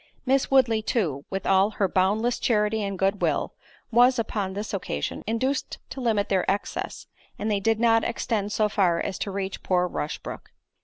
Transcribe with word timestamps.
Miss 0.25 0.49
Woodley, 0.49 0.81
too, 0.81 1.25
with 1.29 1.45
all 1.45 1.69
her 1.77 1.87
boundless 1.87 2.39
charity 2.39 2.81
and 2.81 2.97
good 2.97 3.21
will, 3.21 3.53
was, 3.91 4.17
upon 4.17 4.53
this 4.53 4.73
occasion, 4.73 5.23
induced 5.27 5.77
to 5.91 6.01
limit 6.01 6.27
their 6.27 6.49
excess; 6.49 7.05
and 7.37 7.51
they 7.51 7.59
did 7.59 7.79
not 7.79 8.03
extend 8.03 8.51
so 8.51 8.67
far 8.67 8.99
as 8.99 9.19
to 9.19 9.29
reach 9.29 9.61
poor 9.61 9.87
Rushbrook. 9.87 10.51